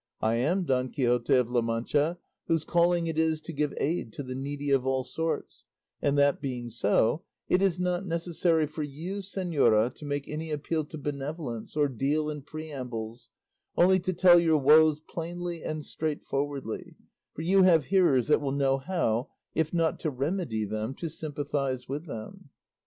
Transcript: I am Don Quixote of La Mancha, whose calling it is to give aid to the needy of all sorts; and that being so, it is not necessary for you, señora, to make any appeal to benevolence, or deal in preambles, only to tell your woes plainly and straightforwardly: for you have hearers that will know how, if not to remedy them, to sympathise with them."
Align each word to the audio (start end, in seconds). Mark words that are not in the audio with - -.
I 0.19 0.37
am 0.37 0.63
Don 0.65 0.89
Quixote 0.89 1.35
of 1.35 1.51
La 1.51 1.61
Mancha, 1.61 2.17
whose 2.47 2.65
calling 2.65 3.05
it 3.05 3.19
is 3.19 3.39
to 3.41 3.53
give 3.53 3.71
aid 3.77 4.11
to 4.13 4.23
the 4.23 4.33
needy 4.33 4.71
of 4.71 4.83
all 4.87 5.03
sorts; 5.03 5.67
and 6.01 6.17
that 6.17 6.41
being 6.41 6.71
so, 6.71 7.21
it 7.47 7.61
is 7.61 7.79
not 7.79 8.03
necessary 8.07 8.65
for 8.65 8.81
you, 8.81 9.17
señora, 9.17 9.93
to 9.93 10.05
make 10.05 10.27
any 10.27 10.49
appeal 10.49 10.85
to 10.85 10.97
benevolence, 10.97 11.75
or 11.75 11.87
deal 11.87 12.31
in 12.31 12.41
preambles, 12.41 13.29
only 13.77 13.99
to 13.99 14.11
tell 14.11 14.39
your 14.39 14.57
woes 14.57 14.99
plainly 14.99 15.61
and 15.63 15.85
straightforwardly: 15.85 16.95
for 17.35 17.43
you 17.43 17.61
have 17.61 17.85
hearers 17.93 18.25
that 18.25 18.41
will 18.41 18.51
know 18.53 18.79
how, 18.79 19.29
if 19.53 19.71
not 19.71 19.99
to 19.99 20.09
remedy 20.09 20.65
them, 20.65 20.95
to 20.95 21.09
sympathise 21.09 21.87
with 21.87 22.07
them." 22.07 22.49